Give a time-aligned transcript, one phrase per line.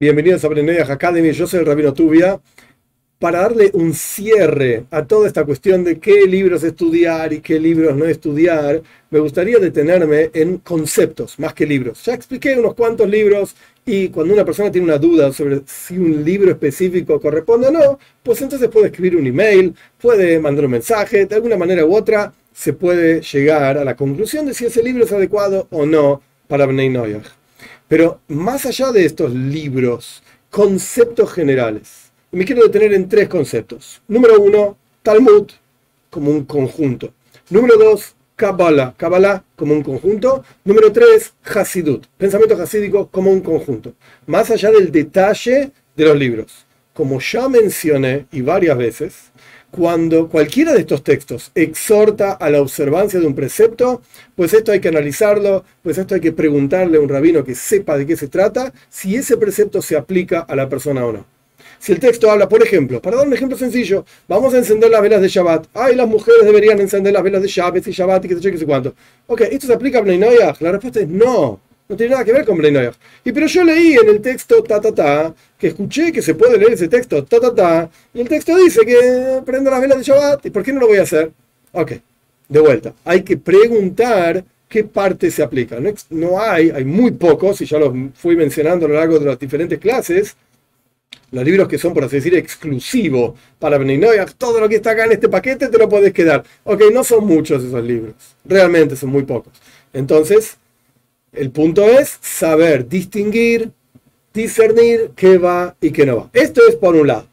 [0.00, 2.40] Bienvenidos a Brenedias Academy, yo soy el Rabino Tubia.
[3.18, 7.96] Para darle un cierre a toda esta cuestión de qué libros estudiar y qué libros
[7.96, 8.80] no estudiar,
[9.10, 12.04] me gustaría detenerme en conceptos más que libros.
[12.04, 16.24] Ya expliqué unos cuantos libros y cuando una persona tiene una duda sobre si un
[16.24, 21.26] libro específico corresponde o no, pues entonces puede escribir un email, puede mandar un mensaje,
[21.26, 25.02] de alguna manera u otra se puede llegar a la conclusión de si ese libro
[25.02, 26.88] es adecuado o no para Bnei.
[27.88, 34.02] Pero más allá de estos libros, conceptos generales, me quiero detener en tres conceptos.
[34.06, 35.50] Número uno, Talmud
[36.10, 37.12] como un conjunto.
[37.48, 40.44] Número dos, Kabbalah, Kabbalah como un conjunto.
[40.64, 43.94] Número tres, Hasidut, pensamiento hasídico como un conjunto.
[44.26, 46.66] Más allá del detalle de los libros.
[46.92, 49.14] Como ya mencioné y varias veces,
[49.70, 54.02] cuando cualquiera de estos textos exhorta a la observancia de un precepto,
[54.34, 57.96] pues esto hay que analizarlo, pues esto hay que preguntarle a un rabino que sepa
[57.96, 61.38] de qué se trata, si ese precepto se aplica a la persona o no.
[61.78, 65.00] Si el texto habla, por ejemplo, para dar un ejemplo sencillo, vamos a encender las
[65.00, 65.66] velas de Shabbat.
[65.74, 68.50] Ay, las mujeres deberían encender las velas de Shabbat y Shabbat y qué sé yo,
[68.50, 68.94] qué sé cuánto.
[69.28, 71.60] Ok, ¿esto se aplica a Bnei La respuesta es no.
[71.88, 72.90] No tiene nada que ver con Bnei
[73.24, 76.58] Y pero yo leí en el texto ta ta ta, que escuché que se puede
[76.58, 80.04] leer ese texto ta ta ta, y el texto dice que prenda las velas de
[80.04, 81.32] Shabbat, ¿y por qué no lo voy a hacer?
[81.72, 81.92] Ok,
[82.48, 82.92] de vuelta.
[83.04, 85.80] Hay que preguntar qué parte se aplica.
[85.80, 89.24] No, no hay, hay muy pocos, y ya los fui mencionando a lo largo de
[89.24, 90.36] las diferentes clases,
[91.30, 94.00] los libros que son, por así decir, exclusivos para Bnei
[94.36, 96.44] todo lo que está acá en este paquete te lo puedes quedar.
[96.64, 99.54] Ok, no son muchos esos libros, realmente son muy pocos.
[99.94, 100.58] Entonces,
[101.32, 103.70] el punto es saber distinguir,
[104.32, 106.30] discernir qué va y qué no va.
[106.32, 107.26] Esto es por un lado.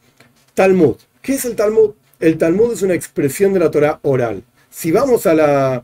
[0.54, 0.96] Talmud.
[1.22, 1.92] ¿Qué es el Talmud?
[2.20, 4.44] El Talmud es una expresión de la Torah oral.
[4.70, 5.84] Si vamos a la,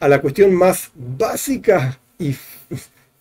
[0.00, 2.34] a la cuestión más básica y,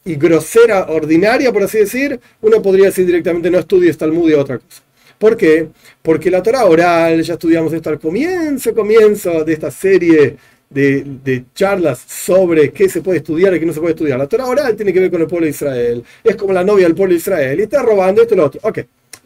[0.06, 4.58] y, grosera, ordinaria, por así decir, uno podría decir directamente no estudies Talmud y otra
[4.58, 4.82] cosa.
[5.18, 5.70] ¿Por qué?
[6.02, 10.38] Porque la Torah oral, ya estudiamos esto al comienzo, comienzo de esta serie
[10.74, 14.18] de, charlas sobre qué se puede estudiar y qué no se puede estudiar.
[14.18, 16.04] La Torah oral tiene que ver con el pueblo de Israel.
[16.24, 17.60] Es como la novia del pueblo de Israel.
[17.60, 18.60] Y está robando esto y lo otro.
[18.64, 18.80] Ok,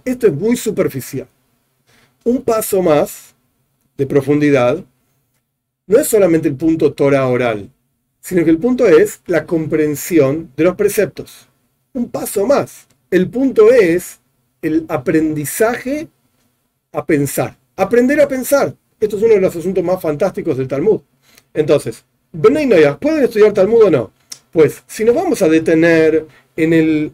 [0.03, 1.27] esto es muy superficial.
[2.23, 3.35] Un paso más
[3.97, 4.83] de profundidad
[5.85, 7.69] no es solamente el punto Torah oral,
[8.19, 11.47] sino que el punto es la comprensión de los preceptos.
[11.93, 12.87] Un paso más.
[13.09, 14.19] El punto es
[14.61, 16.09] el aprendizaje
[16.91, 17.57] a pensar.
[17.77, 18.75] Aprender a pensar.
[18.99, 21.01] Esto es uno de los asuntos más fantásticos del Talmud.
[21.57, 22.69] Entonces, Bnei
[23.01, 24.11] ¿pueden estudiar Talmud o no?
[24.51, 27.11] Pues, si nos vamos a detener en el,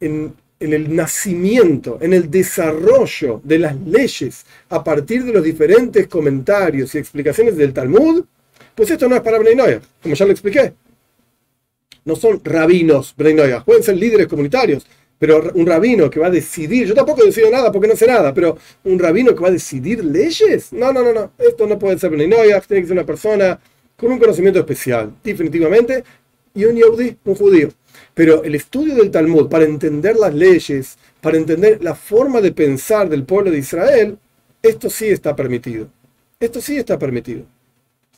[0.00, 6.92] en, el nacimiento, en el desarrollo de las leyes a partir de los diferentes comentarios
[6.92, 8.24] y explicaciones del Talmud,
[8.74, 10.72] pues esto no es para Bnei como ya lo expliqué.
[12.04, 14.84] No son rabinos Bnei pueden ser líderes comunitarios,
[15.22, 18.34] pero un rabino que va a decidir, yo tampoco decido nada porque no sé nada,
[18.34, 21.96] pero un rabino que va a decidir leyes, no, no, no, no, esto no puede
[21.96, 23.56] ser Beninoyach, tiene que ser una persona
[23.96, 26.02] con un conocimiento especial, definitivamente,
[26.52, 27.68] y un yehudi, un judío.
[28.14, 33.08] Pero el estudio del Talmud para entender las leyes, para entender la forma de pensar
[33.08, 34.18] del pueblo de Israel,
[34.60, 35.86] esto sí está permitido.
[36.40, 37.44] Esto sí está permitido.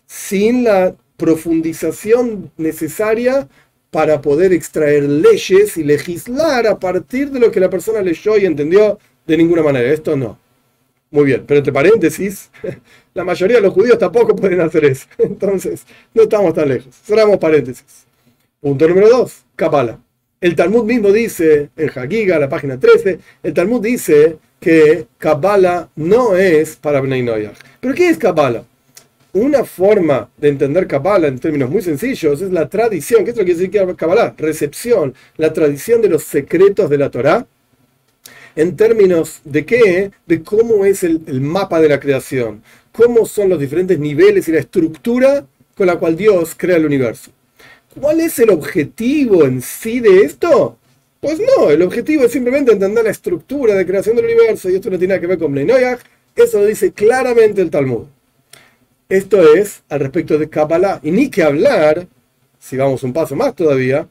[0.07, 3.47] Sin la profundización necesaria
[3.95, 8.45] para poder extraer leyes y legislar a partir de lo que la persona leyó y
[8.45, 9.89] entendió de ninguna manera.
[9.93, 10.37] Esto no.
[11.13, 12.51] Muy bien, pero entre paréntesis,
[13.15, 15.07] la mayoría de los judíos tampoco pueden hacer eso.
[15.19, 16.93] Entonces, no estamos tan lejos.
[17.05, 18.05] Cerramos paréntesis.
[18.61, 20.01] Punto número dos, Kabbalah.
[20.41, 26.37] El Talmud mismo dice, en Hagiga, la página 13, el Talmud dice que Kabbalah no
[26.37, 27.59] es para Bnei Noyach.
[27.79, 28.65] ¿Pero qué es Kabbalah?
[29.35, 33.25] Una forma de entender Kabbalah en términos muy sencillos es la tradición.
[33.25, 34.33] ¿Qué es lo que decir Kabbalah?
[34.39, 37.45] Recepción, la tradición de los secretos de la Torah.
[38.55, 40.13] En términos de qué?
[40.25, 42.63] De cómo es el, mapa de la creación,
[42.93, 45.45] cómo son los diferentes niveles y la estructura
[45.77, 47.33] con la cual Dios crea el universo.
[48.01, 50.79] ¿Cuál es el objetivo en sí de esto?
[51.21, 54.91] Pues no, el objetivo es simplemente entender la estructura de creación del universo y esto
[54.91, 55.67] no tiene nada que ver con Bnei
[56.37, 58.14] Eso lo dice claramente el Talmud.
[59.09, 61.01] Esto es al respecto de Kabbalah.
[61.03, 62.07] Y ni que hablar,
[62.59, 64.09] si vamos un paso más todavía,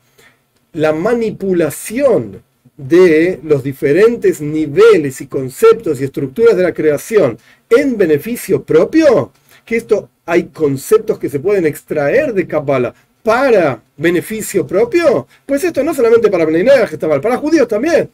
[0.74, 2.42] la manipulación
[2.78, 7.38] de los diferentes niveles y conceptos y estructuras de la creación
[7.69, 9.31] en beneficio propio,
[9.66, 15.84] que esto hay conceptos que se pueden extraer de Kabbalah para beneficio propio, pues esto
[15.84, 18.10] no solamente para mal para judíos también.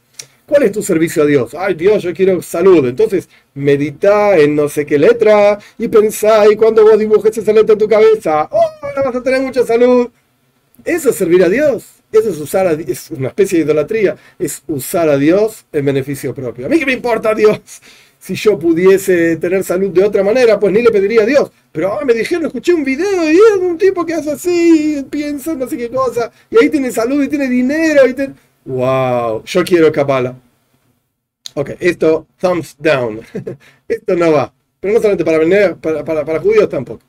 [0.50, 1.54] ¿Cuál es tu servicio a Dios?
[1.54, 2.88] Ay Dios, yo quiero salud.
[2.88, 7.74] Entonces, medita en no sé qué letra y pensá, y cuando vos dibujes esa letra
[7.74, 10.10] en tu cabeza, oh, vas a tener mucha salud.
[10.84, 11.86] Eso es servir a Dios.
[12.12, 16.34] Eso es usar a, es una especie de idolatría, es usar a Dios en beneficio
[16.34, 16.66] propio.
[16.66, 17.60] A mí que me importa Dios.
[18.18, 21.52] Si yo pudiese tener salud de otra manera, pues ni le pediría a Dios.
[21.72, 25.70] Pero ah, me dijeron, escuché un video es un tipo que hace así, piensa no
[25.70, 28.08] sé qué cosa, y ahí tiene salud y tiene dinero.
[28.08, 28.34] Y tiene...
[28.66, 29.44] ¡Wow!
[29.46, 30.36] Yo quiero Kabbalah.
[31.56, 33.22] Ok, esto, thumbs down.
[33.88, 34.54] esto no va.
[34.80, 37.02] Pero no solamente para, para, para, para judíos tampoco.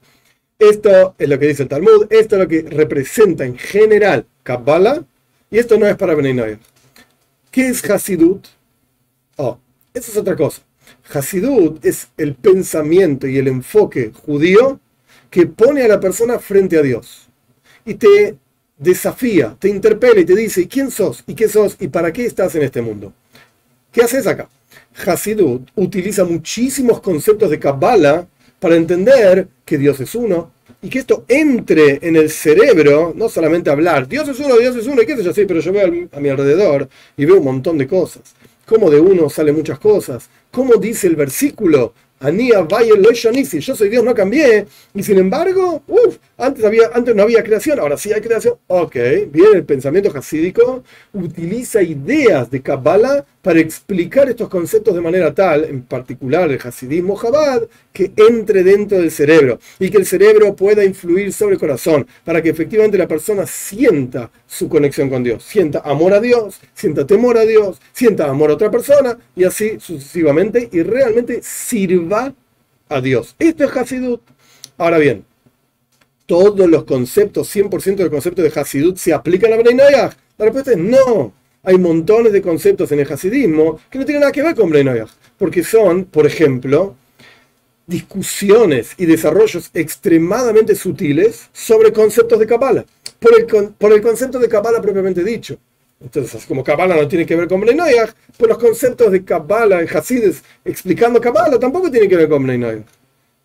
[0.58, 5.02] Esto es lo que dice el Talmud, esto es lo que representa en general Kabbalah,
[5.50, 6.58] y esto no es para Beninoya.
[7.50, 8.46] ¿Qué es Hasidut?
[9.36, 9.58] Oh,
[9.94, 10.62] eso es otra cosa.
[11.12, 14.80] Hasidut es el pensamiento y el enfoque judío
[15.30, 17.28] que pone a la persona frente a Dios
[17.86, 18.36] y te
[18.80, 22.54] desafía, te interpela y te dice quién sos y qué sos y para qué estás
[22.54, 23.12] en este mundo.
[23.92, 24.48] ¿Qué haces acá?
[25.06, 28.26] Hasidut utiliza muchísimos conceptos de Kabbalah
[28.58, 33.70] para entender que Dios es uno y que esto entre en el cerebro, no solamente
[33.70, 36.08] hablar, Dios es uno, Dios es uno, y qué sé yo, sí, pero yo veo
[36.12, 38.22] a mi alrededor y veo un montón de cosas.
[38.64, 40.30] Como de uno salen muchas cosas.
[40.50, 41.92] Como dice el versículo,
[42.22, 44.66] Anía yo soy Dios, no cambié.
[44.94, 48.54] Y sin embargo, uff, antes, había, antes no había creación, ahora sí hay creación.
[48.66, 48.94] Ok,
[49.30, 50.82] bien, el pensamiento hasídico
[51.12, 57.20] utiliza ideas de Kabbalah para explicar estos conceptos de manera tal, en particular el hasidismo
[57.20, 62.06] Chabad, que entre dentro del cerebro y que el cerebro pueda influir sobre el corazón,
[62.24, 67.06] para que efectivamente la persona sienta su conexión con Dios, sienta amor a Dios, sienta
[67.06, 72.34] temor a Dios, sienta amor a otra persona y así sucesivamente y realmente sirva
[72.88, 73.34] a Dios.
[73.38, 74.20] Esto es Hasidut.
[74.76, 75.24] Ahora bien,
[76.30, 80.76] todos los conceptos, 100% del concepto de Hasidut se aplican a Bnei La respuesta es
[80.76, 81.32] no.
[81.64, 85.02] Hay montones de conceptos en el hasidismo que no tienen nada que ver con Bnei
[85.36, 86.94] porque son, por ejemplo,
[87.84, 92.84] discusiones y desarrollos extremadamente sutiles sobre conceptos de Kabbalah,
[93.18, 95.58] por el, concepto de Kabbalah propiamente dicho.
[96.00, 97.76] Entonces, como Kabbalah no tiene que ver con Bnei
[98.36, 102.84] pues los conceptos de Kabbalah en Hasides explicando Kabbalah tampoco tienen que ver con Bnei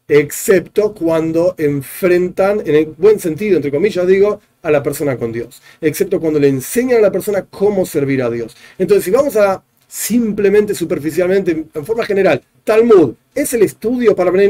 [0.07, 5.62] excepto cuando enfrentan, en el buen sentido, entre comillas digo, a la persona con Dios,
[5.81, 8.56] excepto cuando le enseñan a la persona cómo servir a Dios.
[8.78, 14.50] Entonces, si vamos a simplemente, superficialmente, en forma general, Talmud, ¿es el estudio para Bnei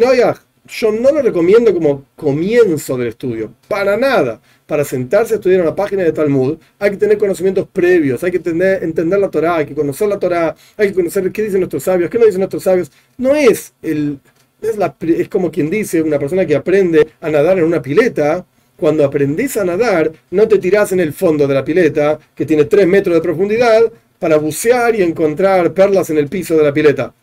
[0.67, 4.41] Yo no lo recomiendo como comienzo del estudio, para nada.
[4.65, 8.37] Para sentarse a estudiar una página de Talmud hay que tener conocimientos previos, hay que
[8.37, 11.83] entender, entender la Torah, hay que conocer la Torah, hay que conocer qué dicen nuestros
[11.83, 12.91] sabios, qué no dicen nuestros sabios.
[13.15, 14.19] No es el
[14.69, 18.45] es, la, es como quien dice, una persona que aprende a nadar en una pileta,
[18.77, 22.65] cuando aprendes a nadar, no te tirás en el fondo de la pileta, que tiene
[22.65, 27.13] 3 metros de profundidad, para bucear y encontrar perlas en el piso de la pileta.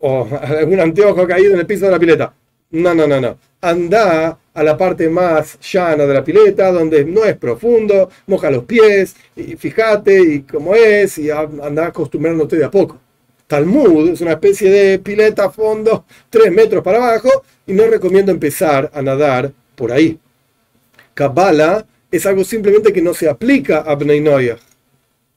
[0.00, 2.34] O algún anteojo caído en el piso de la pileta.
[2.70, 3.38] No, no, no, no.
[3.60, 8.64] Anda a la parte más llana de la pileta, donde no es profundo, moja los
[8.64, 12.98] pies, y fíjate y cómo es, y anda acostumbrándote de a poco.
[13.46, 18.32] Talmud es una especie de pileta a fondo, 3 metros para abajo, y no recomiendo
[18.32, 20.18] empezar a nadar por ahí.
[21.14, 24.20] Kabbalah es algo simplemente que no se aplica a Bnei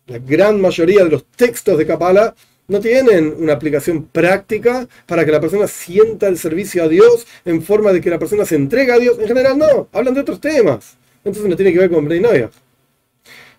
[0.07, 2.33] La gran mayoría de los textos de Kabbalah
[2.67, 7.61] no tienen una aplicación práctica para que la persona sienta el servicio a Dios en
[7.63, 9.17] forma de que la persona se entrega a Dios.
[9.19, 10.97] En general no, hablan de otros temas.
[11.23, 12.47] Entonces no tiene que ver con Bnei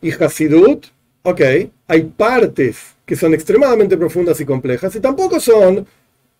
[0.01, 0.87] Y Hasidut,
[1.23, 1.41] ok,
[1.89, 5.87] hay partes que son extremadamente profundas y complejas, y tampoco son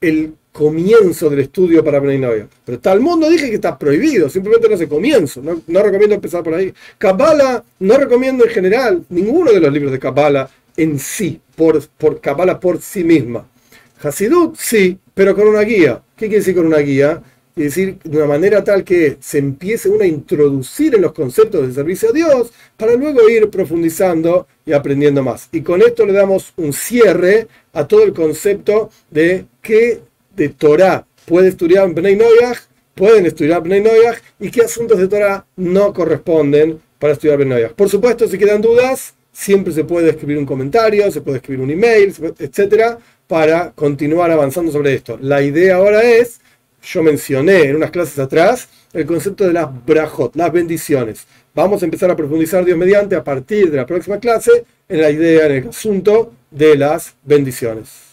[0.01, 4.75] el comienzo del estudio para Bnei Pero tal mundo dije que está prohibido, simplemente no
[4.75, 6.73] es el comienzo, no, recomiendo empezar por ahí.
[6.99, 12.21] Kabbalah, no recomiendo en general ninguno de los libros de Kabbalah en sí, por, por
[12.21, 13.47] Kabbalah por sí misma.
[14.03, 16.01] Hasidut, sí, pero con una guía.
[16.17, 17.23] ¿Qué quiere decir con una guía?
[17.67, 21.67] Es decir, de una manera tal que se empiece uno a introducir en los conceptos
[21.67, 25.49] de servicio a Dios para luego ir profundizando y aprendiendo más.
[25.53, 30.01] Y con esto le damos un cierre a todo el concepto de qué
[30.35, 32.19] de Torah puede estudiar en Bnei
[32.95, 33.85] pueden estudiar Bnei
[34.39, 39.15] y qué asuntos de Torah no corresponden para estudiar Bnei Por supuesto, si quedan dudas,
[39.33, 44.73] siempre se puede escribir un comentario, se puede escribir un email, etcétera, para continuar avanzando
[44.73, 45.19] sobre esto.
[45.21, 46.40] La idea ahora es
[46.83, 51.27] yo mencioné en unas clases atrás el concepto de las brajot, las bendiciones.
[51.55, 55.11] Vamos a empezar a profundizar Dios mediante a partir de la próxima clase en la
[55.11, 58.10] idea, en el asunto de las bendiciones.